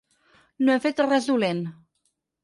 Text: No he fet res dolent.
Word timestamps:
No 0.69 0.77
he 0.77 0.81
fet 0.85 1.01
res 1.05 1.27
dolent. 1.31 1.61